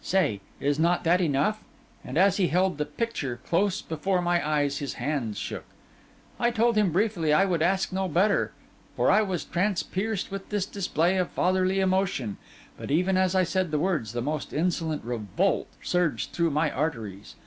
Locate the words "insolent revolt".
14.53-15.67